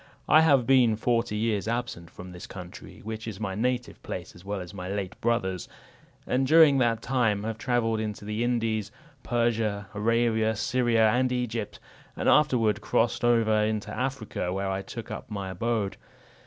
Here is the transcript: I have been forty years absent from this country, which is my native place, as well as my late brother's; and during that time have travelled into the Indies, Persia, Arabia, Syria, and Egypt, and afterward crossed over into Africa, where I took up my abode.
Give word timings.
I 0.27 0.41
have 0.41 0.65
been 0.65 0.95
forty 0.95 1.35
years 1.37 1.67
absent 1.67 2.09
from 2.09 2.31
this 2.31 2.47
country, 2.47 3.01
which 3.03 3.27
is 3.27 3.39
my 3.39 3.53
native 3.53 4.01
place, 4.01 4.33
as 4.33 4.43
well 4.43 4.59
as 4.59 4.73
my 4.73 4.89
late 4.89 5.13
brother's; 5.21 5.69
and 6.25 6.47
during 6.47 6.79
that 6.79 7.03
time 7.03 7.43
have 7.43 7.59
travelled 7.59 7.99
into 7.99 8.25
the 8.25 8.43
Indies, 8.43 8.91
Persia, 9.21 9.89
Arabia, 9.93 10.55
Syria, 10.55 11.07
and 11.11 11.31
Egypt, 11.31 11.79
and 12.15 12.27
afterward 12.27 12.81
crossed 12.81 13.23
over 13.23 13.55
into 13.63 13.95
Africa, 13.95 14.51
where 14.51 14.71
I 14.71 14.81
took 14.81 15.11
up 15.11 15.29
my 15.29 15.51
abode. 15.51 15.97